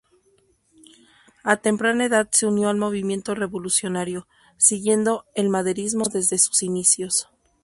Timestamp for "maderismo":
5.49-6.05